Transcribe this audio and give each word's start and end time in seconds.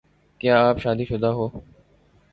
کیا 0.41 0.55
آپ 0.69 0.79
شادی 0.79 1.05
شدہ 1.05 1.27
ہو 1.27 1.47